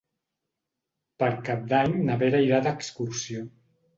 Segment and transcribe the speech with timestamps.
[1.23, 3.45] Per Cap d'Any na Vera irà d'excursió.